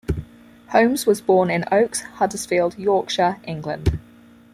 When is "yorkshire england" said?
2.75-3.99